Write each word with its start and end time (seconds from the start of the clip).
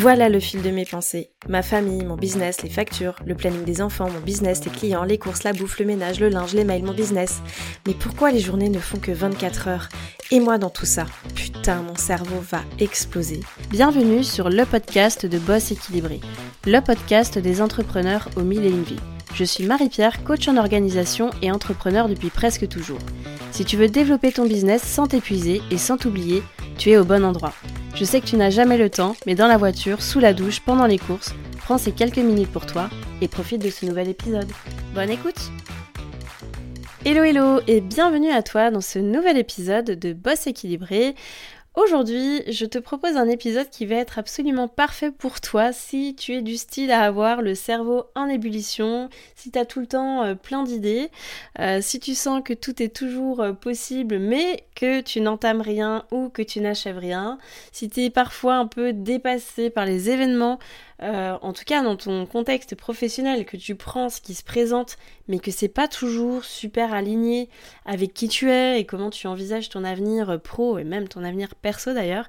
Voilà 0.00 0.30
le 0.30 0.40
fil 0.40 0.62
de 0.62 0.70
mes 0.70 0.86
pensées. 0.86 1.28
Ma 1.46 1.60
famille, 1.60 2.02
mon 2.06 2.16
business, 2.16 2.62
les 2.62 2.70
factures, 2.70 3.16
le 3.26 3.34
planning 3.34 3.64
des 3.64 3.82
enfants, 3.82 4.08
mon 4.08 4.20
business, 4.20 4.64
les 4.64 4.70
clients, 4.70 5.04
les 5.04 5.18
courses, 5.18 5.42
la 5.42 5.52
bouffe, 5.52 5.78
le 5.78 5.84
ménage, 5.84 6.20
le 6.20 6.30
linge, 6.30 6.54
les 6.54 6.64
mails, 6.64 6.84
mon 6.84 6.94
business. 6.94 7.42
Mais 7.86 7.92
pourquoi 7.92 8.30
les 8.30 8.40
journées 8.40 8.70
ne 8.70 8.78
font 8.78 8.96
que 8.96 9.12
24 9.12 9.68
heures? 9.68 9.88
Et 10.30 10.40
moi 10.40 10.56
dans 10.56 10.70
tout 10.70 10.86
ça 10.86 11.04
Putain, 11.34 11.82
mon 11.82 11.96
cerveau 11.96 12.40
va 12.50 12.62
exploser. 12.78 13.40
Bienvenue 13.68 14.24
sur 14.24 14.48
le 14.48 14.64
podcast 14.64 15.26
de 15.26 15.38
Boss 15.38 15.70
équilibré, 15.70 16.20
le 16.64 16.80
podcast 16.80 17.36
des 17.36 17.60
entrepreneurs 17.60 18.30
au 18.36 18.40
mille 18.40 18.64
et 18.64 18.70
une 18.70 18.84
vies. 18.84 19.00
Je 19.34 19.44
suis 19.44 19.66
Marie-Pierre, 19.66 20.24
coach 20.24 20.48
en 20.48 20.56
organisation 20.56 21.28
et 21.42 21.52
entrepreneur 21.52 22.08
depuis 22.08 22.30
presque 22.30 22.66
toujours. 22.68 23.00
Si 23.52 23.66
tu 23.66 23.76
veux 23.76 23.88
développer 23.88 24.32
ton 24.32 24.46
business 24.46 24.80
sans 24.82 25.08
t'épuiser 25.08 25.60
et 25.70 25.76
sans 25.76 25.98
t'oublier, 25.98 26.42
tu 26.78 26.88
es 26.88 26.96
au 26.96 27.04
bon 27.04 27.22
endroit. 27.22 27.52
Je 27.94 28.04
sais 28.04 28.20
que 28.20 28.26
tu 28.26 28.36
n'as 28.36 28.50
jamais 28.50 28.78
le 28.78 28.88
temps, 28.88 29.14
mais 29.26 29.34
dans 29.34 29.46
la 29.46 29.56
voiture, 29.56 30.02
sous 30.02 30.20
la 30.20 30.32
douche, 30.32 30.60
pendant 30.60 30.86
les 30.86 30.98
courses, 30.98 31.34
prends 31.58 31.78
ces 31.78 31.92
quelques 31.92 32.18
minutes 32.18 32.50
pour 32.50 32.66
toi 32.66 32.88
et 33.20 33.28
profite 33.28 33.62
de 33.62 33.70
ce 33.70 33.84
nouvel 33.84 34.08
épisode. 34.08 34.48
Bonne 34.94 35.10
écoute 35.10 35.50
Hello 37.04 37.24
hello 37.24 37.60
et 37.66 37.80
bienvenue 37.80 38.30
à 38.30 38.42
toi 38.42 38.70
dans 38.70 38.82
ce 38.82 38.98
nouvel 38.98 39.38
épisode 39.38 39.86
de 39.86 40.12
Boss 40.12 40.46
équilibré. 40.46 41.14
Aujourd'hui, 41.76 42.42
je 42.50 42.66
te 42.66 42.78
propose 42.78 43.16
un 43.16 43.28
épisode 43.28 43.70
qui 43.70 43.86
va 43.86 43.94
être 43.94 44.18
absolument 44.18 44.66
parfait 44.66 45.12
pour 45.12 45.40
toi 45.40 45.72
si 45.72 46.16
tu 46.16 46.32
es 46.32 46.42
du 46.42 46.56
style 46.56 46.90
à 46.90 47.02
avoir 47.02 47.42
le 47.42 47.54
cerveau 47.54 48.06
en 48.16 48.26
ébullition, 48.26 49.08
si 49.36 49.52
tu 49.52 49.58
as 49.58 49.64
tout 49.64 49.78
le 49.78 49.86
temps 49.86 50.24
euh, 50.24 50.34
plein 50.34 50.64
d'idées, 50.64 51.10
euh, 51.60 51.78
si 51.80 52.00
tu 52.00 52.16
sens 52.16 52.42
que 52.44 52.54
tout 52.54 52.82
est 52.82 52.88
toujours 52.94 53.40
euh, 53.40 53.52
possible 53.52 54.18
mais 54.18 54.64
que 54.74 55.00
tu 55.00 55.20
n'entames 55.20 55.60
rien 55.60 56.06
ou 56.10 56.28
que 56.28 56.42
tu 56.42 56.60
n'achèves 56.60 56.98
rien, 56.98 57.38
si 57.70 57.88
tu 57.88 58.00
es 58.00 58.10
parfois 58.10 58.56
un 58.56 58.66
peu 58.66 58.92
dépassé 58.92 59.70
par 59.70 59.86
les 59.86 60.10
événements, 60.10 60.58
en 61.00 61.52
tout 61.52 61.64
cas 61.64 61.82
dans 61.82 61.96
ton 61.96 62.26
contexte 62.26 62.74
professionnel, 62.74 63.46
que 63.46 63.56
tu 63.56 63.74
prends 63.74 64.08
ce 64.08 64.20
qui 64.20 64.34
se 64.34 64.44
présente 64.44 64.96
mais 65.28 65.38
que 65.38 65.50
c'est 65.50 65.68
pas 65.68 65.88
toujours 65.88 66.44
super 66.44 66.92
aligné 66.92 67.48
avec 67.86 68.12
qui 68.12 68.28
tu 68.28 68.50
es 68.50 68.80
et 68.80 68.84
comment 68.84 69.10
tu 69.10 69.26
envisages 69.26 69.68
ton 69.68 69.84
avenir 69.84 70.40
pro 70.42 70.78
et 70.78 70.84
même 70.84 71.08
ton 71.08 71.24
avenir 71.24 71.54
perso 71.54 71.94
d'ailleurs, 71.94 72.28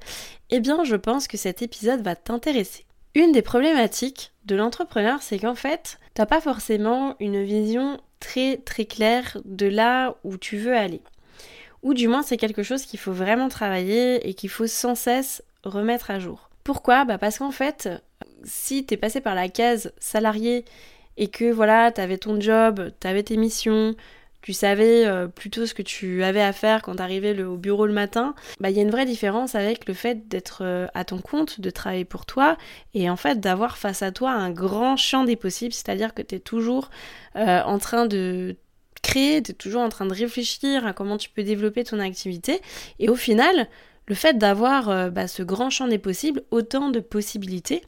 eh 0.50 0.60
bien 0.60 0.84
je 0.84 0.96
pense 0.96 1.28
que 1.28 1.38
cet 1.38 1.62
épisode 1.62 2.02
va 2.02 2.16
t'intéresser. 2.16 2.86
Une 3.14 3.34
des 3.34 3.42
problématiques 3.42 4.32
de 4.46 4.56
l'entrepreneur, 4.56 5.22
c'est 5.22 5.40
qu'en 5.40 5.56
fait, 5.56 6.00
t'as 6.14 6.26
pas 6.26 6.40
forcément 6.40 7.16
une 7.20 7.44
vision 7.44 8.00
très 8.22 8.58
très 8.58 8.86
claire 8.86 9.38
de 9.44 9.68
là 9.68 10.16
où 10.24 10.38
tu 10.38 10.58
veux 10.58 10.76
aller. 10.76 11.02
Ou 11.84 11.94
du 11.94 12.08
moins 12.08 12.24
c'est 12.24 12.38
quelque 12.38 12.64
chose 12.64 12.86
qu'il 12.86 13.00
faut 13.00 13.12
vraiment 13.12 13.50
travailler 13.50 14.30
et 14.30 14.34
qu'il 14.34 14.50
faut 14.50 14.68
sans 14.68 14.96
cesse 14.96 15.44
remettre 15.64 16.12
à 16.12 16.20
jour. 16.20 16.50
Pourquoi? 16.64 17.06
Bah 17.06 17.18
Parce 17.18 17.40
qu'en 17.40 17.52
fait, 17.52 17.90
si 18.44 18.86
t'es 18.86 18.98
passé 18.98 19.22
par 19.22 19.36
la 19.36 19.50
case 19.50 19.94
salarié 20.00 20.66
et 21.18 21.28
que 21.28 21.52
voilà, 21.52 21.92
t'avais 21.92 22.18
ton 22.18 22.40
job, 22.40 22.92
t'avais 23.00 23.24
tes 23.24 23.38
missions, 23.38 23.96
tu 24.42 24.54
savais 24.54 25.06
euh, 25.06 25.28
plutôt 25.28 25.66
ce 25.66 25.74
que 25.74 25.84
tu 25.84 26.24
avais 26.24 26.42
à 26.42 26.52
faire 26.52 26.82
quand 26.82 26.96
t'arrivais 26.96 27.44
au 27.44 27.58
bureau 27.58 27.86
le 27.86 27.94
matin, 27.94 28.34
bah 28.60 28.70
il 28.70 28.76
y 28.76 28.80
a 28.80 28.82
une 28.82 28.90
vraie 28.90 29.06
différence 29.06 29.54
avec 29.56 29.88
le 29.88 29.94
fait 29.94 30.28
d'être 30.28 30.62
euh, 30.64 30.88
à 30.94 31.06
ton 31.06 31.20
compte, 31.20 31.62
de 31.62 31.70
travailler 31.70 32.06
pour 32.06 32.26
toi 32.26 32.58
et 32.94 33.10
en 33.10 33.16
fait 33.16 33.40
d'avoir 33.40 33.78
face 33.78 34.02
à 34.02 34.12
toi 34.12 34.32
un 34.32 34.50
grand 34.50 34.98
champ 34.98 35.24
des 35.24 35.36
possibles, 35.36 35.74
c'est-à-dire 35.74 36.14
que 36.14 36.22
tu 36.22 36.36
es 36.36 36.40
toujours 36.40 36.90
euh, 37.36 37.62
en 37.62 37.78
train 37.78 38.08
de 38.08 38.56
créer, 39.04 39.44
tu 39.44 39.52
es 39.52 39.54
toujours 39.54 39.82
en 39.82 39.90
train 39.90 40.06
de 40.06 40.14
réfléchir 40.14 40.88
à 40.88 40.94
comment 40.94 41.18
tu 41.18 41.30
peux 41.30 41.44
développer 41.44 41.84
ton 41.84 42.00
activité 42.00 42.62
et 42.98 43.10
au 43.10 43.16
final, 43.16 43.68
le 44.12 44.16
fait 44.16 44.38
d'avoir 44.38 45.10
bah, 45.10 45.30
ce 45.30 45.42
grand 45.42 45.70
champ 45.70 45.88
des 45.88 45.98
possibles, 45.98 46.44
autant 46.52 46.90
de 46.90 47.00
possibilités, 47.00 47.82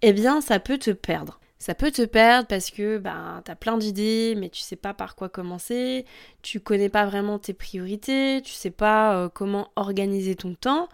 eh 0.00 0.14
bien 0.14 0.40
ça 0.40 0.58
peut 0.58 0.78
te 0.78 0.90
perdre. 0.90 1.38
Ça 1.58 1.74
peut 1.74 1.90
te 1.90 2.00
perdre 2.00 2.48
parce 2.48 2.70
que 2.70 2.96
ben, 2.96 3.42
tu 3.44 3.50
as 3.50 3.56
plein 3.56 3.76
d'idées, 3.76 4.36
mais 4.38 4.48
tu 4.48 4.62
sais 4.62 4.76
pas 4.76 4.94
par 4.94 5.16
quoi 5.16 5.28
commencer, 5.28 6.06
tu 6.40 6.60
connais 6.60 6.88
pas 6.88 7.04
vraiment 7.04 7.38
tes 7.38 7.52
priorités, 7.52 8.40
tu 8.42 8.52
sais 8.52 8.70
pas 8.70 9.16
euh, 9.16 9.28
comment 9.28 9.68
organiser 9.76 10.34
ton 10.34 10.54
temps. 10.54 10.88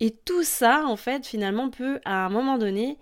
Et 0.00 0.10
tout 0.10 0.42
ça, 0.42 0.84
en 0.84 0.96
fait, 0.96 1.26
finalement, 1.26 1.70
peut 1.70 1.98
à 2.04 2.26
un 2.26 2.28
moment 2.28 2.58
donné 2.58 2.98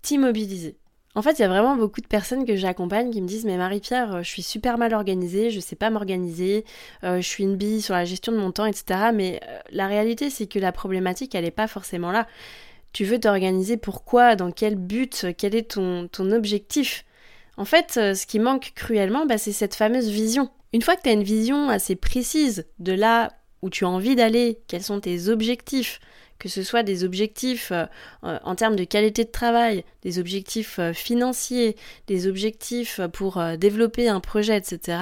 t'immobiliser. 0.00 0.78
En 1.16 1.22
fait, 1.22 1.38
il 1.38 1.42
y 1.42 1.44
a 1.44 1.48
vraiment 1.48 1.76
beaucoup 1.76 2.00
de 2.00 2.06
personnes 2.06 2.44
que 2.44 2.54
j'accompagne 2.54 3.10
qui 3.10 3.20
me 3.20 3.26
disent 3.26 3.44
Mais 3.44 3.56
Marie-Pierre, 3.56 4.16
euh, 4.16 4.22
je 4.22 4.28
suis 4.28 4.42
super 4.42 4.78
mal 4.78 4.94
organisée, 4.94 5.50
je 5.50 5.58
sais 5.58 5.76
pas 5.76 5.90
m'organiser, 5.90 6.64
euh, 7.02 7.16
je 7.16 7.26
suis 7.26 7.42
une 7.42 7.56
bille 7.56 7.82
sur 7.82 7.94
la 7.94 8.04
gestion 8.04 8.30
de 8.32 8.38
mon 8.38 8.52
temps, 8.52 8.66
etc. 8.66 9.10
Mais 9.12 9.40
la 9.72 9.88
réalité, 9.88 10.30
c'est 10.30 10.46
que 10.46 10.58
la 10.58 10.70
problématique, 10.70 11.34
elle 11.34 11.44
n'est 11.44 11.50
pas 11.50 11.66
forcément 11.66 12.12
là 12.12 12.26
tu 12.92 13.04
veux 13.04 13.20
t'organiser 13.20 13.76
pourquoi, 13.76 14.36
dans 14.36 14.50
quel 14.50 14.74
but, 14.76 15.26
quel 15.36 15.54
est 15.54 15.72
ton, 15.72 16.08
objectif? 16.32 17.04
En 17.56 17.64
fait, 17.64 17.96
euh, 17.96 18.14
ce 18.14 18.26
qui 18.26 18.38
manque 18.38 18.72
cruellement, 18.74 19.26
bah, 19.26 19.38
c'est 19.38 19.52
cette 19.52 19.74
fameuse 19.74 20.08
vision. 20.08 20.50
Une 20.72 20.82
fois 20.82 20.96
que 20.96 21.02
tu 21.02 21.08
as 21.08 21.12
une 21.12 21.22
vision 21.22 21.68
assez 21.68 21.96
précise 21.96 22.66
de 22.78 22.92
là 22.92 23.32
où 23.62 23.70
tu 23.70 23.84
as 23.84 23.88
envie 23.88 24.16
d'aller, 24.16 24.60
quels 24.66 24.82
sont 24.82 25.00
tes 25.00 25.28
objectifs, 25.28 26.00
que 26.40 26.48
ce 26.48 26.64
soit 26.64 26.82
des 26.82 27.04
objectifs 27.04 27.70
euh, 27.70 27.86
en 28.22 28.56
termes 28.56 28.74
de 28.74 28.82
qualité 28.82 29.24
de 29.24 29.30
travail, 29.30 29.84
des 30.02 30.18
objectifs 30.18 30.80
euh, 30.80 30.92
financiers, 30.92 31.76
des 32.08 32.26
objectifs 32.26 33.00
pour 33.12 33.40
développer 33.58 34.08
un 34.08 34.18
projet, 34.18 34.56
etc., 34.56 34.98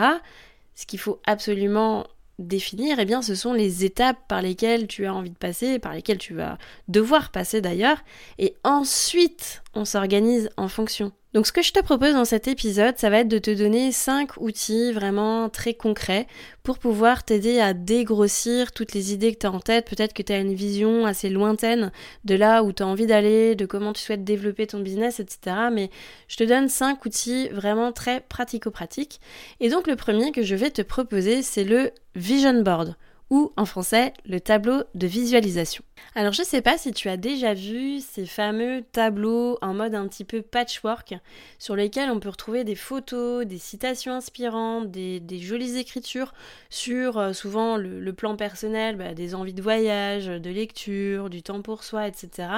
ce 0.75 0.85
qu'il 0.87 0.99
faut 0.99 1.21
absolument 1.27 2.07
définir, 2.39 2.99
eh 3.01 3.05
bien, 3.05 3.23
ce 3.23 3.35
sont 3.35 3.53
les 3.53 3.85
étapes 3.85 4.19
par 4.29 4.43
lesquelles 4.43 4.87
tu 4.87 5.07
as 5.07 5.15
envie 5.15 5.31
de 5.31 5.37
passer, 5.37 5.79
par 5.79 5.93
lesquelles 5.93 6.19
tu 6.19 6.35
vas 6.35 6.59
devoir 6.87 7.31
passer 7.31 7.61
d'ailleurs, 7.61 7.99
et 8.39 8.55
ensuite 8.65 9.63
on 9.75 9.85
s'organise 9.85 10.51
en 10.57 10.69
fonction. 10.69 11.13
Donc 11.35 11.47
ce 11.47 11.53
que 11.53 11.61
je 11.61 11.73
te 11.73 11.81
propose 11.81 12.15
dans 12.15 12.25
cet 12.25 12.49
épisode, 12.49 12.97
ça 12.97 13.11
va 13.11 13.19
être 13.19 13.29
de 13.29 13.39
te 13.39 13.51
donner 13.51 13.93
5 13.93 14.39
outils 14.39 14.93
vraiment 14.93 15.51
très 15.51 15.75
concrets 15.75 16.27
pour 16.63 16.79
pouvoir 16.79 17.23
t'aider 17.23 17.61
à 17.61 17.75
dégrossir 17.75 18.73
toutes 18.73 18.95
les 18.95 19.13
idées 19.13 19.35
que 19.35 19.41
tu 19.41 19.47
as 19.47 19.53
en 19.53 19.61
tête. 19.61 19.91
Peut-être 19.91 20.15
que 20.15 20.23
tu 20.23 20.33
as 20.33 20.39
une 20.39 20.55
vision 20.55 21.05
assez 21.05 21.29
lointaine 21.29 21.93
de 22.25 22.35
là 22.35 22.63
où 22.63 22.73
tu 22.73 22.83
as 22.83 22.87
envie 22.87 23.07
d'aller, 23.07 23.55
de 23.57 23.67
comment 23.67 23.93
tu 23.93 24.01
souhaites 24.01 24.25
développer 24.25 24.67
ton 24.67 24.81
business, 24.81 25.21
etc. 25.21 25.57
Mais 25.71 25.91
je 26.29 26.37
te 26.39 26.45
donne 26.45 26.71
5 26.71 27.05
outils 27.05 27.49
vraiment 27.49 27.93
très 27.93 28.21
pratico-pratiques. 28.21 29.21
Et 29.61 29.69
donc 29.69 29.87
le 29.87 29.97
premier 29.97 30.33
que 30.33 30.43
je 30.43 30.55
vais 30.55 30.71
te 30.71 30.81
proposer, 30.81 31.43
c'est 31.43 31.65
le 31.65 31.91
Vision 32.15 32.63
Board 32.63 32.97
ou 33.31 33.53
en 33.57 33.65
français 33.65 34.13
le 34.25 34.41
tableau 34.41 34.83
de 34.95 35.07
visualisation. 35.07 35.85
Alors 36.15 36.33
je 36.33 36.43
sais 36.43 36.63
pas 36.63 36.79
si 36.79 36.93
tu 36.93 37.09
as 37.09 37.17
déjà 37.17 37.55
vu 37.55 38.01
ces 38.01 38.27
fameux 38.27 38.83
tableaux 38.93 39.59
en 39.61 39.75
mode 39.75 39.95
un 39.95 40.09
petit 40.09 40.25
peu 40.25 40.43
patchwork 40.43 41.15
sur 41.59 41.77
lesquels 41.77 42.11
on 42.11 42.21
peut 42.21 42.31
retrouver 42.31 42.65
des 42.65 42.75
photos, 42.75 43.45
des 43.47 43.59
citations 43.59 44.15
inspirantes, 44.15 44.91
des, 44.91 45.39
jolies 45.39 45.77
écritures 45.77 46.33
sur 46.71 47.19
euh, 47.19 47.33
souvent 47.33 47.77
le, 47.77 48.13
plan 48.13 48.37
personnel, 48.37 48.97
bah, 48.97 49.15
des 49.15 49.35
envies 49.35 49.55
de 49.55 49.63
voyage, 49.63 50.27
de 50.27 50.51
lecture, 50.51 51.31
du 51.31 51.43
temps 51.43 51.63
pour 51.63 51.85
soi, 51.85 52.09
etc. 52.09 52.49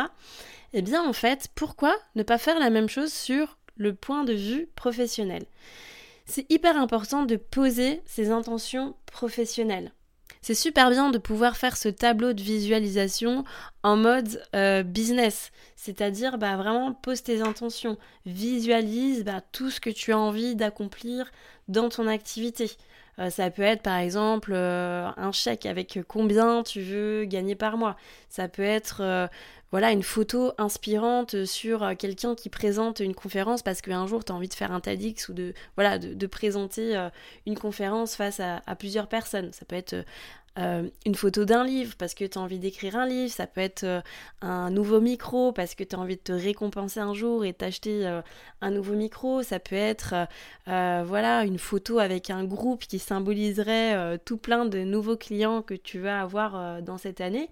Eh 0.73 0.83
bien 0.83 1.07
en 1.07 1.13
fait, 1.13 1.49
pourquoi 1.55 1.95
ne 2.15 2.23
pas 2.23 2.39
faire 2.39 2.59
la 2.59 2.71
même 2.71 2.89
chose 2.89 3.13
sur 3.13 3.59
le 3.77 3.95
point 3.95 4.25
de 4.25 4.33
vue 4.33 4.69
professionnel? 4.77 5.45
C'est 6.25 6.51
hyper 6.51 6.77
important 6.77 7.25
de 7.25 7.37
poser 7.37 8.01
ses 8.07 8.31
intentions 8.31 8.95
professionnelles. 9.07 9.93
C'est 10.43 10.55
super 10.55 10.89
bien 10.89 11.11
de 11.11 11.19
pouvoir 11.19 11.57
faire 11.57 11.77
ce 11.77 11.91
tableau 11.91 12.33
de 12.33 12.41
visualisation 12.41 13.45
en 13.83 13.97
mode 13.97 14.43
euh, 14.57 14.83
business, 14.83 15.53
c'est-à-dire 15.77 16.39
bah, 16.39 16.57
vraiment 16.57 16.95
pose 16.95 17.23
tes 17.23 17.43
intentions, 17.43 17.99
visualise 18.25 19.25
bah, 19.25 19.43
tout 19.53 19.71
ce 19.71 19.81
que 19.81 19.91
tu 19.91 20.13
as 20.13 20.19
envie 20.19 20.57
d'accomplir 20.57 21.31
dans 21.69 21.91
ton 21.91 22.07
activité. 22.07 22.71
Euh, 23.19 23.29
ça 23.29 23.51
peut 23.51 23.63
être 23.63 23.83
par 23.83 23.99
exemple 23.99 24.53
euh, 24.55 25.11
un 25.17 25.33
chèque 25.33 25.67
avec 25.67 25.99
combien 26.09 26.63
tu 26.63 26.81
veux 26.81 27.25
gagner 27.27 27.55
par 27.55 27.77
mois. 27.77 27.97
Ça 28.31 28.49
peut 28.49 28.63
être 28.63 29.29
voilà 29.73 29.93
une 29.93 30.03
photo 30.03 30.53
inspirante 30.59 31.45
sur 31.45 31.97
quelqu'un 31.97 32.35
qui 32.35 32.49
présente 32.49 32.99
une 32.99 33.15
conférence 33.15 33.63
parce 33.63 33.83
qu'un 33.83 34.07
jour 34.07 34.25
tu 34.25 34.33
as 34.33 34.35
envie 34.35 34.49
de 34.49 34.55
faire 34.55 34.73
un 34.73 34.81
TEDx 34.81 35.29
ou 35.29 35.33
de 35.33 35.55
voilà 35.77 35.99
de, 35.99 36.27
présenter 36.27 37.09
une 37.47 37.57
conférence 37.57 38.17
face 38.17 38.41
à, 38.41 38.63
à, 38.67 38.75
plusieurs 38.75 39.07
personnes. 39.07 39.53
Ça 39.53 39.65
peut 39.65 39.77
être 39.77 39.95
euh, 40.59 40.89
une 41.07 41.15
photo 41.15 41.45
d'un 41.45 41.65
livre 41.65 41.95
parce 41.97 42.13
que 42.13 42.25
tu 42.25 42.37
as 42.37 42.41
envie 42.41 42.59
d'écrire 42.59 42.97
un 42.97 43.07
livre, 43.07 43.33
ça 43.33 43.47
peut 43.47 43.61
être 43.61 43.85
euh, 43.85 44.01
un 44.41 44.71
nouveau 44.71 45.01
micro 45.01 45.53
parce 45.53 45.77
que 45.77 45.85
tu 45.85 45.95
as 45.95 45.99
envie 45.99 46.17
de 46.17 46.23
te 46.23 46.33
récompenser 46.33 46.99
un 46.99 47.15
jour 47.15 47.45
et 47.45 47.53
t'acheter 47.53 48.05
euh, 48.05 48.21
un 48.61 48.71
nouveau 48.73 48.95
micro, 48.95 49.45
ça 49.45 49.61
peut 49.61 49.77
être 49.77 50.15
voilà 50.67 51.45
une 51.45 51.59
photo 51.59 51.99
avec 51.99 52.31
un 52.31 52.45
groupe 52.45 52.85
qui 52.85 52.99
symboliserait 52.99 54.19
tout 54.25 54.37
plein 54.37 54.67
de 54.67 54.81
nouveaux 54.81 55.17
clients 55.17 55.63
que 55.63 55.75
tu 55.75 55.99
vas 55.99 56.21
avoir 56.21 56.83
dans 56.83 56.99
cette 56.99 57.21
année. 57.21 57.49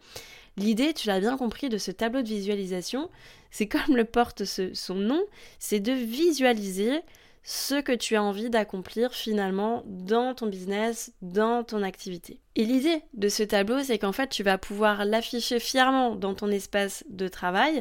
L'idée, 0.57 0.93
tu 0.93 1.09
l'as 1.09 1.21
bien 1.21 1.37
compris, 1.37 1.69
de 1.69 1.79
ce 1.79 1.91
tableau 1.91 2.23
de 2.23 2.29
visualisation, 2.29 3.11
c'est 3.51 3.67
comme 3.67 3.97
le 3.97 4.05
porte 4.05 4.45
son 4.45 4.95
nom, 4.95 5.23
c'est 5.59 5.81
de 5.81 5.93
visualiser 5.93 7.01
ce 7.51 7.81
que 7.81 7.93
tu 7.93 8.15
as 8.15 8.23
envie 8.23 8.51
d'accomplir 8.51 9.15
finalement 9.15 9.83
dans 9.87 10.35
ton 10.35 10.49
business, 10.49 11.15
dans 11.23 11.65
ton 11.65 11.83
activité. 11.83 12.41
Et 12.57 12.67
l'idée 12.67 13.01
de 13.15 13.31
ce 13.31 13.43
tableau, 13.43 13.83
c'est 13.83 13.99
qu'en 13.99 14.13
fait, 14.13 14.29
tu 14.29 14.43
vas 14.43 14.59
pouvoir 14.59 15.07
l'afficher 15.07 15.59
fièrement 15.59 16.15
dans 16.15 16.35
ton 16.35 16.51
espace 16.51 17.05
de 17.09 17.27
travail 17.27 17.81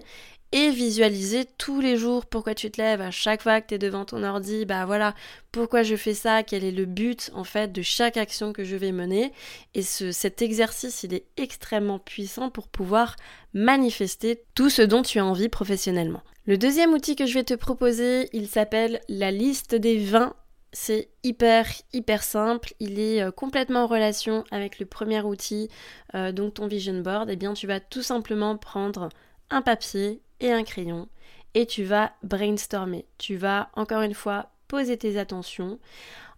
et 0.52 0.70
visualiser 0.70 1.46
tous 1.58 1.82
les 1.82 1.98
jours 1.98 2.26
pourquoi 2.26 2.56
tu 2.56 2.72
te 2.72 2.82
lèves 2.82 3.02
à 3.02 3.12
chaque 3.12 3.42
fois 3.42 3.60
que 3.62 3.68
tu 3.68 3.76
es 3.76 3.78
devant 3.78 4.06
ton 4.06 4.24
ordi, 4.24 4.66
bah 4.66 4.86
voilà, 4.86 5.14
pourquoi 5.52 5.84
je 5.84 5.96
fais 5.96 6.14
ça, 6.14 6.44
quel 6.44 6.64
est 6.64 6.72
le 6.72 6.86
but 6.86 7.32
en 7.34 7.44
fait 7.44 7.72
de 7.72 7.82
chaque 7.82 8.18
action 8.18 8.54
que 8.54 8.64
je 8.64 8.76
vais 8.76 8.92
mener. 8.92 9.34
Et 9.74 9.82
ce, 9.82 10.12
cet 10.12 10.42
exercice, 10.42 11.04
il 11.04 11.14
est 11.14 11.26
extrêmement 11.36 12.00
puissant 12.00 12.50
pour 12.50 12.68
pouvoir 12.68 13.16
manifester 13.54 14.44
tout 14.56 14.70
ce 14.70 14.82
dont 14.82 15.02
tu 15.02 15.20
as 15.20 15.26
envie 15.26 15.50
professionnellement. 15.50 16.22
Le 16.46 16.58
deuxième 16.58 16.94
outil 16.94 17.16
que 17.16 17.26
je 17.26 17.34
vais 17.34 17.44
te 17.44 17.54
proposer, 17.54 18.30
il 18.32 18.48
s'appelle 18.48 19.02
la 19.10 19.32
liste 19.32 19.76
des 19.76 19.98
20 19.98 20.34
c'est 20.74 21.10
hyper 21.24 21.66
hyper 21.94 22.22
simple, 22.24 22.74
il 22.80 23.00
est 23.00 23.22
euh, 23.22 23.32
complètement 23.32 23.84
en 23.84 23.88
relation 23.88 24.44
avec 24.52 24.80
le 24.80 24.86
premier 24.86 25.22
outil, 25.22 25.70
euh, 26.14 26.32
donc 26.32 26.56
ton 26.56 26.68
vision 26.68 27.00
board. 27.00 27.30
Et 27.30 27.34
eh 27.34 27.36
bien 27.36 27.54
tu 27.54 27.68
vas 27.68 27.80
tout 27.80 28.04
simplement 28.04 28.58
prendre 28.58 29.10
un 29.50 29.62
papier 29.62 30.22
et 30.40 30.52
un 30.52 30.64
crayon 30.64 31.08
et 31.54 31.66
tu 31.66 31.84
vas 31.84 32.14
brainstormer. 32.24 33.06
Tu 33.18 33.36
vas 33.36 33.70
encore 33.74 34.02
une 34.02 34.14
fois 34.14 34.52
poser 34.68 34.98
tes 34.98 35.18
attentions 35.18 35.80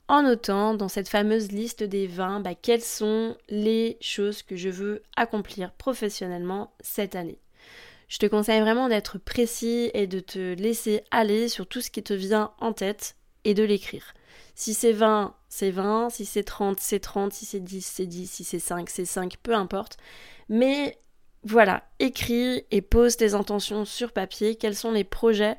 en 0.07 0.23
notant 0.23 0.73
dans 0.73 0.87
cette 0.87 1.09
fameuse 1.09 1.51
liste 1.51 1.83
des 1.83 2.07
20 2.07 2.39
bah, 2.39 2.55
quelles 2.55 2.81
sont 2.81 3.35
les 3.49 3.97
choses 4.01 4.43
que 4.43 4.55
je 4.55 4.69
veux 4.69 5.03
accomplir 5.15 5.71
professionnellement 5.73 6.73
cette 6.79 7.15
année. 7.15 7.39
Je 8.07 8.17
te 8.17 8.25
conseille 8.25 8.61
vraiment 8.61 8.89
d'être 8.89 9.19
précis 9.19 9.91
et 9.93 10.07
de 10.07 10.19
te 10.19 10.53
laisser 10.53 11.03
aller 11.11 11.47
sur 11.47 11.67
tout 11.67 11.81
ce 11.81 11.91
qui 11.91 12.01
te 12.01 12.13
vient 12.13 12.51
en 12.59 12.73
tête 12.73 13.15
et 13.43 13.53
de 13.53 13.63
l'écrire. 13.63 14.15
Si 14.55 14.73
c'est 14.73 14.93
20, 14.93 15.35
c'est 15.47 15.69
20, 15.69 16.09
si 16.09 16.25
c'est 16.25 16.43
30, 16.43 16.79
c'est 16.79 16.99
30, 16.99 17.33
si 17.33 17.45
c'est 17.45 17.59
10, 17.59 17.85
c'est 17.85 18.05
10, 18.07 18.31
si 18.31 18.43
c'est 18.43 18.59
5, 18.59 18.89
c'est 18.89 19.05
5, 19.05 19.35
peu 19.43 19.53
importe. 19.53 19.97
Mais 20.49 20.97
voilà, 21.43 21.83
écris 21.99 22.63
et 22.71 22.81
pose 22.81 23.17
tes 23.17 23.33
intentions 23.33 23.85
sur 23.85 24.11
papier, 24.11 24.55
quels 24.55 24.75
sont 24.75 24.91
les 24.91 25.03
projets 25.03 25.57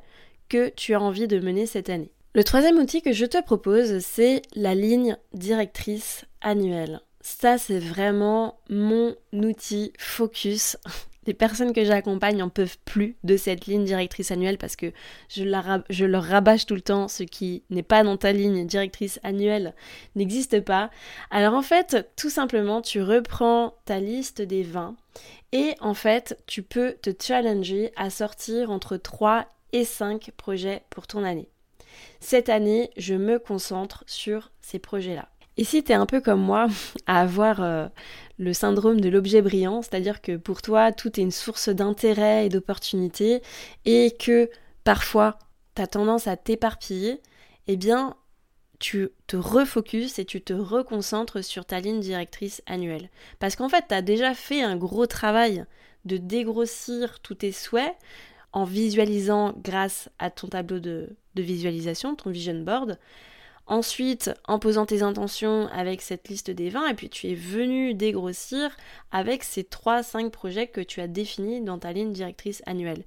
que 0.49 0.69
tu 0.69 0.93
as 0.93 1.01
envie 1.01 1.27
de 1.27 1.39
mener 1.39 1.65
cette 1.65 1.89
année? 1.89 2.11
Le 2.33 2.43
troisième 2.43 2.77
outil 2.77 3.01
que 3.01 3.11
je 3.11 3.25
te 3.25 3.41
propose, 3.43 3.99
c'est 3.99 4.41
la 4.55 4.75
ligne 4.75 5.17
directrice 5.33 6.25
annuelle. 6.41 7.01
Ça, 7.19 7.57
c'est 7.57 7.79
vraiment 7.79 8.59
mon 8.69 9.15
outil 9.33 9.93
focus 9.97 10.77
les 11.27 11.33
personnes 11.33 11.73
que 11.73 11.85
j'accompagne 11.85 12.37
n'en 12.37 12.49
peuvent 12.49 12.77
plus 12.83 13.15
de 13.23 13.37
cette 13.37 13.67
ligne 13.67 13.85
directrice 13.85 14.31
annuelle 14.31 14.57
parce 14.57 14.75
que 14.75 14.91
je, 15.29 15.43
je 15.89 16.05
leur 16.05 16.23
rabâche 16.23 16.65
tout 16.65 16.75
le 16.75 16.81
temps 16.81 17.07
ce 17.07 17.23
qui 17.23 17.63
n'est 17.69 17.83
pas 17.83 18.03
dans 18.03 18.17
ta 18.17 18.31
ligne 18.31 18.65
directrice 18.65 19.19
annuelle 19.23 19.75
n'existe 20.15 20.61
pas. 20.61 20.89
Alors 21.29 21.53
en 21.53 21.61
fait, 21.61 22.09
tout 22.15 22.29
simplement, 22.29 22.81
tu 22.81 23.01
reprends 23.01 23.75
ta 23.85 23.99
liste 23.99 24.41
des 24.41 24.63
20 24.63 24.95
et 25.51 25.75
en 25.79 25.93
fait, 25.93 26.41
tu 26.47 26.63
peux 26.63 26.93
te 27.01 27.11
challenger 27.21 27.91
à 27.95 28.09
sortir 28.09 28.71
entre 28.71 28.97
3 28.97 29.47
et 29.73 29.85
5 29.85 30.31
projets 30.37 30.83
pour 30.89 31.07
ton 31.07 31.23
année. 31.23 31.49
Cette 32.19 32.49
année, 32.49 32.91
je 32.97 33.15
me 33.15 33.39
concentre 33.39 34.03
sur 34.07 34.51
ces 34.61 34.79
projets-là. 34.79 35.30
Et 35.57 35.63
si 35.63 35.83
tu 35.83 35.91
es 35.91 35.95
un 35.95 36.05
peu 36.05 36.21
comme 36.21 36.41
moi 36.41 36.67
à 37.07 37.21
avoir 37.21 37.61
euh, 37.61 37.87
le 38.39 38.53
syndrome 38.53 39.01
de 39.01 39.09
l'objet 39.09 39.41
brillant, 39.41 39.81
c'est-à-dire 39.81 40.21
que 40.21 40.37
pour 40.37 40.61
toi, 40.61 40.91
tout 40.91 41.19
est 41.19 41.23
une 41.23 41.31
source 41.31 41.69
d'intérêt 41.69 42.45
et 42.45 42.49
d'opportunité, 42.49 43.41
et 43.85 44.15
que 44.19 44.49
parfois, 44.83 45.37
tu 45.75 45.81
as 45.81 45.87
tendance 45.87 46.27
à 46.27 46.37
t'éparpiller, 46.37 47.21
eh 47.67 47.77
bien, 47.77 48.15
tu 48.79 49.09
te 49.27 49.37
refocuses 49.37 50.17
et 50.17 50.25
tu 50.25 50.41
te 50.41 50.53
reconcentres 50.53 51.43
sur 51.43 51.65
ta 51.65 51.79
ligne 51.79 51.99
directrice 51.99 52.63
annuelle. 52.65 53.09
Parce 53.39 53.55
qu'en 53.55 53.69
fait, 53.69 53.85
tu 53.87 53.93
as 53.93 54.01
déjà 54.01 54.33
fait 54.33 54.63
un 54.63 54.75
gros 54.75 55.05
travail 55.05 55.65
de 56.05 56.17
dégrossir 56.17 57.19
tous 57.19 57.35
tes 57.35 57.51
souhaits 57.51 57.95
en 58.53 58.63
visualisant 58.63 59.53
grâce 59.63 60.09
à 60.17 60.31
ton 60.31 60.47
tableau 60.47 60.79
de 60.79 61.15
visualisation, 61.35 62.15
ton 62.15 62.31
vision 62.31 62.59
board. 62.59 62.97
Ensuite, 63.71 64.31
en 64.49 64.59
posant 64.59 64.85
tes 64.85 65.01
intentions 65.01 65.69
avec 65.69 66.01
cette 66.01 66.27
liste 66.27 66.51
des 66.51 66.69
20, 66.69 66.89
et 66.89 66.93
puis 66.93 67.07
tu 67.07 67.29
es 67.29 67.35
venu 67.35 67.93
dégrossir 67.93 68.69
avec 69.13 69.45
ces 69.45 69.63
3-5 69.63 70.29
projets 70.29 70.67
que 70.67 70.81
tu 70.81 70.99
as 70.99 71.07
définis 71.07 71.61
dans 71.61 71.79
ta 71.79 71.93
ligne 71.93 72.11
directrice 72.11 72.61
annuelle. 72.65 73.05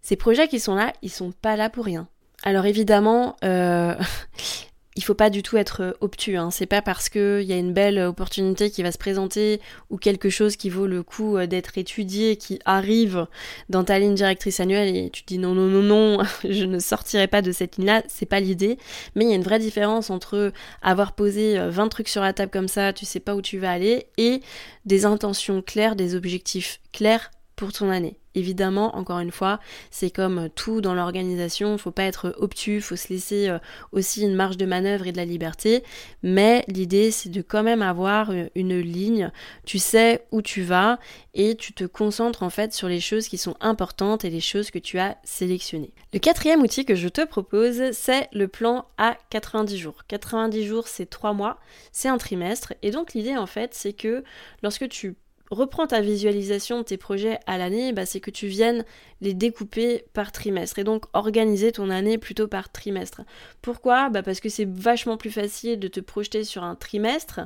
Ces 0.00 0.16
projets 0.16 0.48
qui 0.48 0.58
sont 0.58 0.74
là, 0.74 0.94
ils 1.02 1.10
sont 1.10 1.32
pas 1.32 1.56
là 1.56 1.68
pour 1.68 1.84
rien. 1.84 2.08
Alors 2.44 2.64
évidemment, 2.64 3.36
euh, 3.44 3.94
il 4.96 5.02
faut 5.02 5.14
pas 5.14 5.30
du 5.30 5.42
tout 5.42 5.56
être 5.56 5.82
euh, 5.82 5.92
obtus. 6.00 6.36
Hein. 6.36 6.50
C'est 6.50 6.66
pas 6.66 6.82
parce 6.82 7.08
qu'il 7.08 7.42
y 7.42 7.52
a 7.52 7.56
une 7.56 7.72
belle 7.72 7.98
opportunité 7.98 8.70
qui 8.70 8.82
va 8.82 8.92
se 8.92 8.98
présenter 8.98 9.60
ou 9.90 9.96
quelque 9.96 10.30
chose 10.30 10.56
qui 10.56 10.70
vaut 10.70 10.86
le 10.86 11.02
coup 11.02 11.36
euh, 11.36 11.46
d'être 11.46 11.78
étudié 11.78 12.36
qui 12.36 12.60
arrive 12.64 13.26
dans 13.68 13.84
ta 13.84 13.98
ligne 13.98 14.14
directrice 14.14 14.60
annuelle 14.60 14.94
et 14.94 15.10
tu 15.10 15.22
te 15.22 15.28
dis 15.28 15.38
non 15.38 15.54
non 15.54 15.66
non 15.66 15.82
non, 15.82 16.24
je 16.48 16.64
ne 16.64 16.78
sortirai 16.78 17.26
pas 17.26 17.42
de 17.42 17.50
cette 17.50 17.76
ligne-là. 17.76 18.02
C'est 18.08 18.26
pas 18.26 18.40
l'idée. 18.40 18.78
Mais 19.14 19.24
il 19.24 19.30
y 19.30 19.32
a 19.32 19.36
une 19.36 19.42
vraie 19.42 19.58
différence 19.58 20.10
entre 20.10 20.52
avoir 20.82 21.12
posé 21.12 21.58
20 21.58 21.84
euh, 21.84 21.88
trucs 21.88 22.08
sur 22.08 22.22
la 22.22 22.32
table 22.32 22.52
comme 22.52 22.68
ça, 22.68 22.92
tu 22.92 23.04
sais 23.04 23.20
pas 23.20 23.34
où 23.34 23.42
tu 23.42 23.58
vas 23.58 23.72
aller, 23.72 24.06
et 24.16 24.40
des 24.84 25.04
intentions 25.06 25.62
claires, 25.62 25.96
des 25.96 26.14
objectifs 26.14 26.80
clairs 26.92 27.30
pour 27.56 27.72
ton 27.72 27.90
année. 27.90 28.16
Évidemment, 28.36 28.96
encore 28.96 29.20
une 29.20 29.30
fois, 29.30 29.60
c'est 29.92 30.10
comme 30.10 30.48
tout 30.56 30.80
dans 30.80 30.94
l'organisation, 30.94 31.78
faut 31.78 31.92
pas 31.92 32.02
être 32.02 32.34
obtus, 32.38 32.80
faut 32.80 32.96
se 32.96 33.08
laisser 33.08 33.48
euh, 33.48 33.58
aussi 33.92 34.22
une 34.22 34.34
marge 34.34 34.56
de 34.56 34.66
manœuvre 34.66 35.06
et 35.06 35.12
de 35.12 35.16
la 35.16 35.24
liberté, 35.24 35.84
mais 36.24 36.64
l'idée 36.66 37.12
c'est 37.12 37.28
de 37.28 37.42
quand 37.42 37.62
même 37.62 37.80
avoir 37.80 38.30
euh, 38.30 38.46
une 38.56 38.80
ligne, 38.80 39.30
tu 39.64 39.78
sais 39.78 40.26
où 40.32 40.42
tu 40.42 40.62
vas 40.62 40.98
et 41.34 41.54
tu 41.54 41.72
te 41.72 41.84
concentres 41.84 42.42
en 42.42 42.50
fait 42.50 42.72
sur 42.72 42.88
les 42.88 42.98
choses 42.98 43.28
qui 43.28 43.38
sont 43.38 43.54
importantes 43.60 44.24
et 44.24 44.30
les 44.30 44.40
choses 44.40 44.72
que 44.72 44.80
tu 44.80 44.98
as 44.98 45.16
sélectionnées. 45.22 45.92
Le 46.12 46.18
quatrième 46.18 46.60
outil 46.60 46.84
que 46.84 46.96
je 46.96 47.08
te 47.08 47.24
propose, 47.24 47.92
c'est 47.92 48.28
le 48.32 48.48
plan 48.48 48.86
à 48.98 49.16
90 49.30 49.78
jours. 49.78 50.02
90 50.08 50.66
jours, 50.66 50.88
c'est 50.88 51.06
3 51.06 51.34
mois, 51.34 51.60
c'est 51.92 52.08
un 52.08 52.18
trimestre 52.18 52.74
et 52.82 52.90
donc 52.90 53.14
l'idée 53.14 53.36
en 53.36 53.46
fait, 53.46 53.74
c'est 53.74 53.92
que 53.92 54.24
lorsque 54.64 54.88
tu 54.88 55.14
reprends 55.54 55.86
ta 55.86 56.00
visualisation 56.00 56.78
de 56.78 56.82
tes 56.84 56.96
projets 56.96 57.38
à 57.46 57.58
l'année, 57.58 57.92
bah, 57.92 58.06
c'est 58.06 58.20
que 58.20 58.30
tu 58.30 58.46
viennes 58.46 58.84
les 59.20 59.34
découper 59.34 60.04
par 60.12 60.32
trimestre 60.32 60.78
et 60.78 60.84
donc 60.84 61.04
organiser 61.12 61.72
ton 61.72 61.90
année 61.90 62.18
plutôt 62.18 62.48
par 62.48 62.70
trimestre. 62.70 63.22
Pourquoi? 63.62 64.10
Bah 64.10 64.22
Parce 64.22 64.40
que 64.40 64.48
c'est 64.48 64.68
vachement 64.68 65.16
plus 65.16 65.30
facile 65.30 65.78
de 65.78 65.88
te 65.88 66.00
projeter 66.00 66.44
sur 66.44 66.62
un 66.62 66.74
trimestre, 66.74 67.40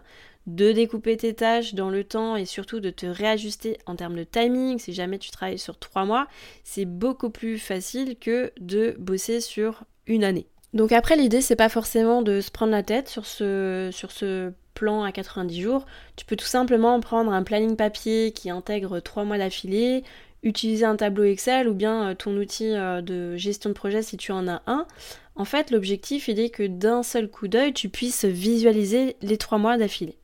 de 0.46 0.72
découper 0.72 1.16
tes 1.16 1.34
tâches 1.34 1.74
dans 1.74 1.90
le 1.90 2.04
temps 2.04 2.36
et 2.36 2.46
surtout 2.46 2.80
de 2.80 2.90
te 2.90 3.06
réajuster 3.06 3.78
en 3.86 3.96
termes 3.96 4.16
de 4.16 4.24
timing 4.24 4.78
si 4.78 4.92
jamais 4.92 5.18
tu 5.18 5.30
travailles 5.30 5.58
sur 5.58 5.78
trois 5.78 6.04
mois. 6.04 6.26
C'est 6.64 6.86
beaucoup 6.86 7.30
plus 7.30 7.58
facile 7.58 8.16
que 8.18 8.52
de 8.58 8.96
bosser 8.98 9.40
sur 9.40 9.84
une 10.06 10.24
année. 10.24 10.46
Donc 10.74 10.92
après 10.92 11.16
l'idée 11.16 11.40
c'est 11.40 11.56
pas 11.56 11.68
forcément 11.68 12.22
de 12.22 12.40
se 12.40 12.50
prendre 12.50 12.72
la 12.72 12.82
tête 12.82 13.08
sur 13.08 13.26
ce, 13.26 13.90
sur 13.92 14.10
ce 14.10 14.52
plan 14.78 15.02
à 15.02 15.10
90 15.10 15.60
jours, 15.60 15.86
tu 16.14 16.24
peux 16.24 16.36
tout 16.36 16.46
simplement 16.46 17.00
prendre 17.00 17.32
un 17.32 17.42
planning 17.42 17.74
papier 17.74 18.30
qui 18.32 18.48
intègre 18.48 19.00
3 19.00 19.24
mois 19.24 19.38
d'affilée, 19.38 20.04
utiliser 20.44 20.84
un 20.84 20.94
tableau 20.94 21.24
Excel 21.24 21.68
ou 21.68 21.74
bien 21.74 22.10
euh, 22.10 22.14
ton 22.14 22.36
outil 22.36 22.72
euh, 22.74 23.02
de 23.02 23.36
gestion 23.36 23.70
de 23.70 23.74
projet 23.74 24.02
si 24.02 24.16
tu 24.16 24.30
en 24.30 24.46
as 24.46 24.62
un. 24.66 24.86
En 25.34 25.44
fait, 25.44 25.70
l'objectif, 25.70 26.28
il 26.28 26.38
est 26.38 26.50
que 26.50 26.66
d'un 26.66 27.02
seul 27.02 27.28
coup 27.28 27.48
d'œil, 27.48 27.72
tu 27.72 27.88
puisses 27.88 28.24
visualiser 28.24 29.16
les 29.20 29.36
3 29.36 29.58
mois 29.58 29.76
d'affilée. 29.76 30.16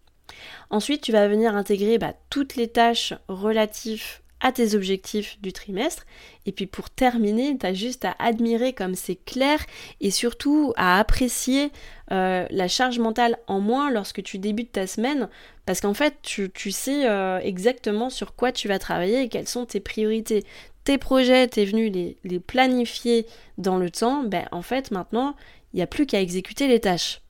Ensuite, 0.70 1.02
tu 1.02 1.12
vas 1.12 1.26
venir 1.26 1.56
intégrer 1.56 1.98
bah, 1.98 2.14
toutes 2.30 2.54
les 2.56 2.68
tâches 2.68 3.14
relatives 3.28 4.20
à 4.40 4.52
tes 4.52 4.74
objectifs 4.74 5.40
du 5.40 5.52
trimestre. 5.52 6.04
Et 6.46 6.52
puis 6.52 6.66
pour 6.66 6.90
terminer, 6.90 7.56
tu 7.56 7.66
as 7.66 7.74
juste 7.74 8.04
à 8.04 8.14
admirer 8.18 8.72
comme 8.72 8.94
c'est 8.94 9.16
clair 9.16 9.58
et 10.00 10.10
surtout 10.10 10.72
à 10.76 10.98
apprécier 10.98 11.70
euh, 12.12 12.46
la 12.50 12.68
charge 12.68 12.98
mentale 12.98 13.38
en 13.46 13.60
moins 13.60 13.90
lorsque 13.90 14.22
tu 14.22 14.38
débutes 14.38 14.72
ta 14.72 14.86
semaine 14.86 15.28
parce 15.64 15.80
qu'en 15.80 15.94
fait 15.94 16.16
tu, 16.22 16.50
sais 16.70 17.08
euh, 17.08 17.38
exactement 17.38 18.10
sur 18.10 18.34
quoi 18.34 18.52
tu 18.52 18.68
vas 18.68 18.78
travailler 18.78 19.22
et 19.22 19.28
quelles 19.28 19.48
sont 19.48 19.64
tes 19.64 19.80
priorités. 19.80 20.44
Tes 20.84 20.98
projets, 20.98 21.48
tu 21.48 21.60
es 21.60 21.64
venu 21.64 21.88
les, 21.88 22.18
les, 22.24 22.40
planifier 22.40 23.26
dans 23.56 23.78
le 23.78 23.88
temps, 23.88 24.22
ben 24.22 24.46
en 24.52 24.60
fait 24.60 24.90
maintenant 24.90 25.34
il 25.72 25.78
n'y 25.78 25.82
a 25.82 25.86
plus 25.86 26.04
qu'à 26.04 26.20
exécuter 26.20 26.68
les 26.68 26.80
tâches. 26.80 27.22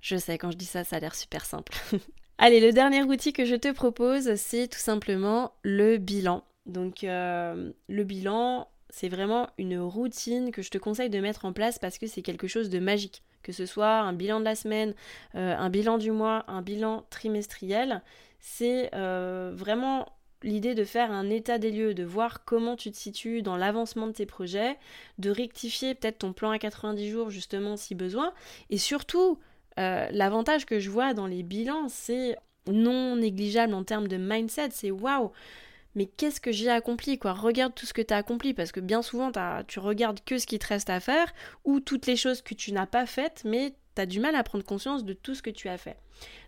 Je 0.00 0.16
sais, 0.16 0.38
quand 0.38 0.50
je 0.50 0.56
dis 0.56 0.66
ça, 0.66 0.84
ça 0.84 0.96
a 0.96 1.00
l'air 1.00 1.14
super 1.14 1.44
simple. 1.44 1.72
Allez, 2.38 2.60
le 2.60 2.72
dernier 2.72 3.02
outil 3.02 3.32
que 3.32 3.44
je 3.44 3.56
te 3.56 3.72
propose, 3.72 4.36
c'est 4.36 4.68
tout 4.68 4.78
simplement 4.78 5.52
le 5.62 5.96
bilan. 5.96 6.44
Donc 6.68 7.02
euh, 7.02 7.72
le 7.88 8.04
bilan, 8.04 8.68
c'est 8.90 9.08
vraiment 9.08 9.48
une 9.58 9.78
routine 9.78 10.52
que 10.52 10.62
je 10.62 10.70
te 10.70 10.78
conseille 10.78 11.10
de 11.10 11.18
mettre 11.18 11.44
en 11.46 11.52
place 11.52 11.78
parce 11.78 11.98
que 11.98 12.06
c'est 12.06 12.22
quelque 12.22 12.46
chose 12.46 12.68
de 12.70 12.78
magique. 12.78 13.22
Que 13.42 13.52
ce 13.52 13.66
soit 13.66 14.00
un 14.00 14.12
bilan 14.12 14.40
de 14.40 14.44
la 14.44 14.54
semaine, 14.54 14.94
euh, 15.34 15.56
un 15.56 15.70
bilan 15.70 15.96
du 15.96 16.10
mois, 16.10 16.44
un 16.48 16.60
bilan 16.60 17.06
trimestriel, 17.08 18.02
c'est 18.40 18.94
euh, 18.94 19.52
vraiment 19.54 20.12
l'idée 20.42 20.74
de 20.74 20.84
faire 20.84 21.10
un 21.10 21.30
état 21.30 21.58
des 21.58 21.70
lieux, 21.70 21.94
de 21.94 22.04
voir 22.04 22.44
comment 22.44 22.76
tu 22.76 22.90
te 22.90 22.96
situes 22.96 23.42
dans 23.42 23.56
l'avancement 23.56 24.06
de 24.06 24.12
tes 24.12 24.26
projets, 24.26 24.76
de 25.18 25.30
rectifier 25.30 25.94
peut-être 25.94 26.18
ton 26.18 26.32
plan 26.32 26.50
à 26.50 26.58
90 26.58 27.10
jours 27.10 27.30
justement 27.30 27.76
si 27.76 27.94
besoin, 27.94 28.32
et 28.70 28.78
surtout 28.78 29.38
l'avantage 29.76 30.66
que 30.66 30.80
je 30.80 30.90
vois 30.90 31.14
dans 31.14 31.28
les 31.28 31.44
bilans, 31.44 31.88
c'est 31.88 32.36
non 32.66 33.16
négligeable 33.16 33.74
en 33.74 33.84
termes 33.84 34.08
de 34.08 34.16
mindset, 34.16 34.70
c'est 34.72 34.90
waouh, 34.90 35.30
mais 35.94 36.06
qu'est-ce 36.06 36.40
que 36.40 36.52
j'ai 36.52 36.70
accompli 36.70 37.18
quoi? 37.18 37.32
Regarde 37.32 37.74
tout 37.74 37.86
ce 37.86 37.92
que 37.92 38.02
tu 38.02 38.14
as 38.14 38.18
accompli 38.18 38.54
parce 38.54 38.72
que 38.72 38.80
bien 38.80 39.02
souvent 39.02 39.30
tu 39.66 39.78
regardes 39.78 40.20
que 40.24 40.38
ce 40.38 40.46
qui 40.46 40.58
te 40.58 40.66
reste 40.66 40.90
à 40.90 41.00
faire 41.00 41.32
ou 41.64 41.80
toutes 41.80 42.06
les 42.06 42.16
choses 42.16 42.42
que 42.42 42.54
tu 42.54 42.72
n'as 42.72 42.86
pas 42.86 43.06
faites 43.06 43.42
mais 43.44 43.74
tu 43.98 44.02
as 44.02 44.06
du 44.06 44.20
mal 44.20 44.34
à 44.36 44.42
prendre 44.44 44.64
conscience 44.64 45.04
de 45.04 45.12
tout 45.12 45.34
ce 45.34 45.42
que 45.42 45.50
tu 45.50 45.68
as 45.68 45.76
fait. 45.76 45.96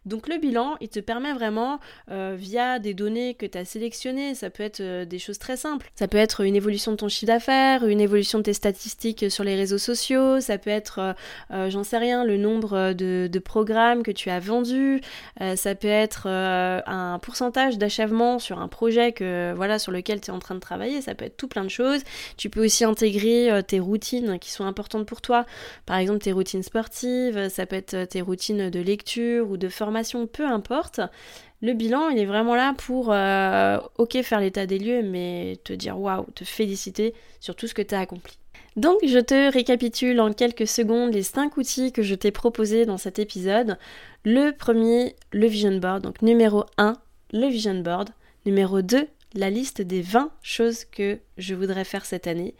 Donc 0.06 0.28
le 0.28 0.38
bilan, 0.38 0.76
il 0.80 0.88
te 0.88 0.98
permet 0.98 1.34
vraiment, 1.34 1.78
euh, 2.10 2.34
via 2.36 2.78
des 2.78 2.94
données 2.94 3.34
que 3.34 3.44
tu 3.44 3.58
as 3.58 3.66
sélectionnées, 3.66 4.34
ça 4.34 4.48
peut 4.48 4.62
être 4.62 4.80
euh, 4.80 5.04
des 5.04 5.18
choses 5.18 5.38
très 5.38 5.58
simples. 5.58 5.90
Ça 5.94 6.08
peut 6.08 6.16
être 6.16 6.40
une 6.40 6.56
évolution 6.56 6.92
de 6.92 6.96
ton 6.96 7.08
chiffre 7.08 7.26
d'affaires, 7.26 7.86
une 7.86 8.00
évolution 8.00 8.38
de 8.38 8.44
tes 8.44 8.54
statistiques 8.54 9.30
sur 9.30 9.44
les 9.44 9.56
réseaux 9.56 9.78
sociaux, 9.78 10.40
ça 10.40 10.56
peut 10.56 10.70
être, 10.70 11.14
euh, 11.50 11.68
j'en 11.68 11.84
sais 11.84 11.98
rien, 11.98 12.24
le 12.24 12.38
nombre 12.38 12.94
de, 12.94 13.28
programmes 13.44 14.02
que 14.02 14.10
tu 14.10 14.28
as 14.28 14.38
vendus, 14.38 15.00
ça 15.56 15.74
peut 15.74 15.88
être 15.88 16.26
un 16.26 17.18
pourcentage 17.20 17.78
d'achèvement 17.78 18.38
sur 18.38 18.60
un 18.60 18.68
projet 18.68 19.12
que, 19.12 19.54
voilà, 19.56 19.78
sur 19.78 19.92
lequel 19.92 20.20
tu 20.20 20.30
es 20.30 20.34
en 20.34 20.38
train 20.38 20.54
de 20.54 20.60
travailler, 20.60 21.00
ça 21.00 21.14
peut 21.14 21.24
être 21.24 21.38
tout 21.38 21.48
plein 21.48 21.64
de 21.64 21.70
choses. 21.70 22.02
Tu 22.36 22.50
peux 22.50 22.62
aussi 22.62 22.84
intégrer 22.84 23.62
tes 23.66 23.80
routines 23.80 24.38
qui 24.38 24.50
sont 24.50 24.64
importantes 24.66 25.06
pour 25.06 25.22
toi, 25.22 25.46
par 25.86 25.96
exemple 25.96 26.20
tes 26.20 26.32
routines 26.32 26.62
sportives, 26.62 27.39
ça 27.48 27.66
peut 27.66 27.76
être 27.76 28.04
tes 28.04 28.20
routines 28.20 28.70
de 28.70 28.80
lecture 28.80 29.50
ou 29.50 29.56
de 29.56 29.68
formation, 29.68 30.26
peu 30.26 30.46
importe. 30.46 31.00
Le 31.62 31.74
bilan, 31.74 32.08
il 32.08 32.18
est 32.18 32.26
vraiment 32.26 32.54
là 32.54 32.74
pour, 32.76 33.12
euh, 33.12 33.78
ok, 33.98 34.22
faire 34.22 34.40
l'état 34.40 34.66
des 34.66 34.78
lieux, 34.78 35.02
mais 35.02 35.58
te 35.64 35.72
dire 35.72 35.98
waouh, 35.98 36.26
te 36.34 36.44
féliciter 36.44 37.14
sur 37.38 37.54
tout 37.54 37.66
ce 37.66 37.74
que 37.74 37.82
tu 37.82 37.94
as 37.94 38.00
accompli. 38.00 38.38
Donc, 38.76 38.98
je 39.04 39.18
te 39.18 39.52
récapitule 39.52 40.20
en 40.20 40.32
quelques 40.32 40.66
secondes 40.66 41.12
les 41.12 41.22
5 41.22 41.56
outils 41.56 41.92
que 41.92 42.02
je 42.02 42.14
t'ai 42.14 42.30
proposés 42.30 42.86
dans 42.86 42.98
cet 42.98 43.18
épisode. 43.18 43.76
Le 44.24 44.52
premier, 44.52 45.16
le 45.32 45.46
vision 45.48 45.76
board. 45.76 46.02
Donc, 46.02 46.22
numéro 46.22 46.64
1, 46.78 46.96
le 47.32 47.48
vision 47.48 47.74
board. 47.80 48.10
Numéro 48.46 48.80
2, 48.80 49.06
la 49.34 49.50
liste 49.50 49.82
des 49.82 50.00
20 50.00 50.30
choses 50.42 50.84
que 50.84 51.18
je 51.36 51.54
voudrais 51.54 51.84
faire 51.84 52.06
cette 52.06 52.26
année. 52.26 52.54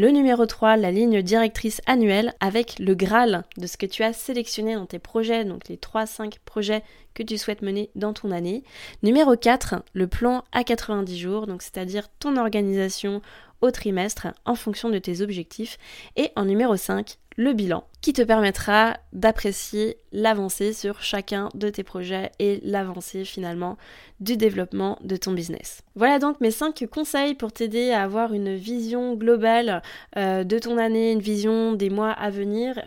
Le 0.00 0.08
numéro 0.08 0.46
3, 0.46 0.78
la 0.78 0.90
ligne 0.90 1.20
directrice 1.20 1.82
annuelle 1.84 2.32
avec 2.40 2.78
le 2.78 2.94
Graal 2.94 3.44
de 3.58 3.66
ce 3.66 3.76
que 3.76 3.84
tu 3.84 4.02
as 4.02 4.14
sélectionné 4.14 4.74
dans 4.74 4.86
tes 4.86 4.98
projets, 4.98 5.44
donc 5.44 5.68
les 5.68 5.76
3-5 5.76 6.36
projets 6.46 6.82
que 7.12 7.22
tu 7.22 7.36
souhaites 7.36 7.60
mener 7.60 7.90
dans 7.96 8.14
ton 8.14 8.30
année. 8.30 8.64
Numéro 9.02 9.36
4, 9.36 9.82
le 9.92 10.06
plan 10.06 10.42
à 10.52 10.64
90 10.64 11.18
jours, 11.18 11.46
donc 11.46 11.60
c'est-à-dire 11.60 12.08
ton 12.18 12.38
organisation 12.38 13.20
au 13.60 13.70
trimestre 13.70 14.28
en 14.46 14.54
fonction 14.54 14.88
de 14.88 14.96
tes 14.96 15.20
objectifs. 15.20 15.76
Et 16.16 16.30
en 16.34 16.46
numéro 16.46 16.78
5, 16.78 17.18
le 17.40 17.54
bilan 17.54 17.84
qui 18.02 18.12
te 18.12 18.20
permettra 18.20 18.98
d'apprécier 19.14 19.96
l'avancée 20.12 20.74
sur 20.74 21.00
chacun 21.00 21.48
de 21.54 21.70
tes 21.70 21.82
projets 21.82 22.32
et 22.38 22.60
l'avancée 22.62 23.24
finalement 23.24 23.78
du 24.20 24.36
développement 24.36 24.98
de 25.02 25.16
ton 25.16 25.32
business. 25.32 25.80
Voilà 25.94 26.18
donc 26.18 26.38
mes 26.42 26.50
5 26.50 26.84
conseils 26.90 27.34
pour 27.34 27.50
t'aider 27.50 27.92
à 27.92 28.02
avoir 28.02 28.34
une 28.34 28.54
vision 28.56 29.14
globale 29.14 29.80
euh, 30.18 30.44
de 30.44 30.58
ton 30.58 30.76
année, 30.76 31.12
une 31.12 31.20
vision 31.20 31.72
des 31.72 31.88
mois 31.88 32.10
à 32.10 32.28
venir, 32.28 32.78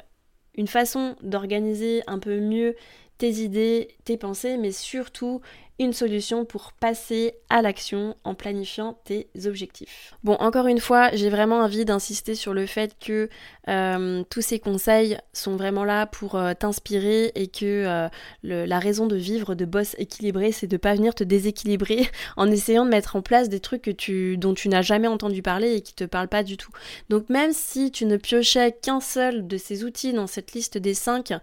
une 0.53 0.67
façon 0.67 1.15
d'organiser 1.23 2.03
un 2.05 2.19
peu 2.19 2.39
mieux 2.39 2.75
tes 3.17 3.31
idées, 3.31 3.87
tes 4.05 4.17
pensées, 4.17 4.57
mais 4.57 4.71
surtout 4.71 5.41
une 5.79 5.93
solution 5.93 6.45
pour 6.45 6.71
passer 6.73 7.33
à 7.49 7.61
l'action 7.61 8.15
en 8.23 8.35
planifiant 8.35 8.99
tes 9.05 9.27
objectifs. 9.45 10.13
Bon, 10.23 10.33
encore 10.33 10.67
une 10.67 10.79
fois, 10.79 11.09
j'ai 11.13 11.29
vraiment 11.29 11.59
envie 11.61 11.83
d'insister 11.83 12.35
sur 12.35 12.53
le 12.53 12.67
fait 12.67 12.95
que 12.99 13.27
euh, 13.69 14.23
tous 14.29 14.41
ces 14.41 14.59
conseils 14.59 15.17
sont 15.33 15.55
vraiment 15.55 15.83
là 15.83 16.05
pour 16.05 16.35
euh, 16.35 16.53
t'inspirer 16.53 17.31
et 17.33 17.47
que 17.47 17.85
euh, 17.85 18.07
la 18.43 18.79
raison 18.79 19.07
de 19.07 19.15
vivre 19.15 19.55
de 19.55 19.65
boss 19.65 19.95
équilibré, 19.97 20.51
c'est 20.51 20.67
de 20.67 20.77
pas 20.77 20.93
venir 20.93 21.15
te 21.15 21.23
déséquilibrer 21.23 22.07
en 22.37 22.51
essayant 22.51 22.85
de 22.85 22.91
mettre 22.91 23.15
en 23.15 23.21
place 23.21 23.49
des 23.49 23.59
trucs 23.59 23.89
dont 24.37 24.53
tu 24.53 24.69
n'as 24.69 24.81
jamais 24.83 25.07
entendu 25.07 25.41
parler 25.41 25.73
et 25.73 25.81
qui 25.81 25.95
te 25.95 26.03
parlent 26.03 26.27
pas 26.27 26.43
du 26.43 26.55
tout. 26.57 26.71
Donc 27.09 27.29
même 27.29 27.51
si 27.51 27.91
tu 27.91 28.05
ne 28.05 28.17
piochais 28.17 28.73
qu'un 28.79 29.01
seul 29.01 29.47
de 29.47 29.57
ces 29.57 29.83
outils 29.83 30.13
dans 30.13 30.27
cette 30.27 30.53
liste 30.53 30.77
des 30.77 30.93
cinq 30.93 31.33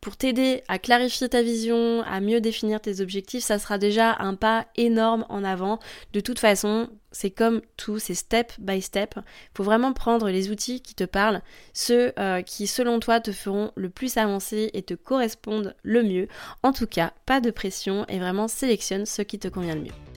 pour 0.00 0.16
t'aider 0.16 0.62
à 0.66 0.78
clarifier 0.78 1.28
ta 1.28 1.42
vision, 1.42 2.02
à 2.02 2.20
mieux 2.20 2.40
définir 2.40 2.80
tes 2.80 3.00
objectifs, 3.00 3.27
ça 3.40 3.58
sera 3.58 3.78
déjà 3.78 4.16
un 4.18 4.34
pas 4.34 4.66
énorme 4.76 5.24
en 5.28 5.44
avant. 5.44 5.78
De 6.12 6.20
toute 6.20 6.38
façon, 6.38 6.88
c'est 7.12 7.30
comme 7.30 7.60
tout, 7.76 7.98
c'est 7.98 8.14
step 8.14 8.52
by 8.58 8.82
step. 8.82 9.14
Il 9.16 9.56
faut 9.56 9.64
vraiment 9.64 9.92
prendre 9.92 10.28
les 10.30 10.50
outils 10.50 10.80
qui 10.80 10.94
te 10.94 11.04
parlent, 11.04 11.42
ceux 11.72 12.12
euh, 12.18 12.42
qui 12.42 12.66
selon 12.66 13.00
toi 13.00 13.20
te 13.20 13.32
feront 13.32 13.72
le 13.76 13.90
plus 13.90 14.16
avancer 14.16 14.70
et 14.74 14.82
te 14.82 14.94
correspondent 14.94 15.74
le 15.82 16.02
mieux. 16.02 16.28
En 16.62 16.72
tout 16.72 16.86
cas, 16.86 17.12
pas 17.26 17.40
de 17.40 17.50
pression 17.50 18.04
et 18.08 18.18
vraiment 18.18 18.48
sélectionne 18.48 19.06
ce 19.06 19.22
qui 19.22 19.38
te 19.38 19.48
convient 19.48 19.74
le 19.74 19.82
mieux. 19.82 20.07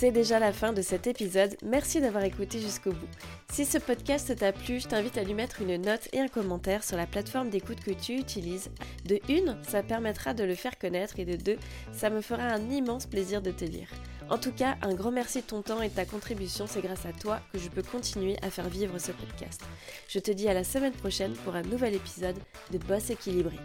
C'est 0.00 0.12
déjà 0.12 0.38
la 0.38 0.54
fin 0.54 0.72
de 0.72 0.80
cet 0.80 1.06
épisode, 1.06 1.54
merci 1.62 2.00
d'avoir 2.00 2.24
écouté 2.24 2.58
jusqu'au 2.58 2.92
bout. 2.92 3.08
Si 3.52 3.66
ce 3.66 3.76
podcast 3.76 4.34
t'a 4.34 4.50
plu, 4.50 4.80
je 4.80 4.88
t'invite 4.88 5.18
à 5.18 5.24
lui 5.24 5.34
mettre 5.34 5.60
une 5.60 5.76
note 5.76 6.08
et 6.14 6.20
un 6.20 6.28
commentaire 6.28 6.82
sur 6.82 6.96
la 6.96 7.04
plateforme 7.04 7.50
d'écoute 7.50 7.80
que 7.80 7.90
tu 7.90 8.14
utilises. 8.14 8.70
De 9.04 9.20
une, 9.28 9.58
ça 9.62 9.82
permettra 9.82 10.32
de 10.32 10.42
le 10.42 10.54
faire 10.54 10.78
connaître 10.78 11.18
et 11.18 11.26
de 11.26 11.36
deux, 11.36 11.58
ça 11.92 12.08
me 12.08 12.22
fera 12.22 12.44
un 12.44 12.70
immense 12.70 13.04
plaisir 13.04 13.42
de 13.42 13.50
te 13.50 13.66
lire. 13.66 13.90
En 14.30 14.38
tout 14.38 14.52
cas, 14.52 14.78
un 14.80 14.94
grand 14.94 15.10
merci 15.10 15.42
de 15.42 15.46
ton 15.46 15.60
temps 15.60 15.82
et 15.82 15.90
de 15.90 15.94
ta 15.94 16.06
contribution, 16.06 16.66
c'est 16.66 16.80
grâce 16.80 17.04
à 17.04 17.12
toi 17.12 17.40
que 17.52 17.58
je 17.58 17.68
peux 17.68 17.82
continuer 17.82 18.38
à 18.40 18.48
faire 18.48 18.70
vivre 18.70 18.96
ce 18.96 19.12
podcast. 19.12 19.60
Je 20.08 20.18
te 20.18 20.30
dis 20.30 20.48
à 20.48 20.54
la 20.54 20.64
semaine 20.64 20.94
prochaine 20.94 21.34
pour 21.44 21.56
un 21.56 21.62
nouvel 21.62 21.94
épisode 21.94 22.38
de 22.70 22.78
Boss 22.78 23.10
équilibré. 23.10 23.56